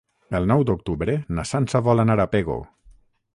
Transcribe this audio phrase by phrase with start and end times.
[0.37, 2.57] El nou d'octubre na Sança vol anar a Pego.